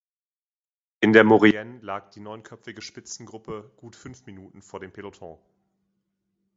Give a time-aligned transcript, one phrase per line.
[1.01, 5.37] In der Maurienne lag die neunköpfige Spitzengruppe gut fünf Minuten vor dem Peloton.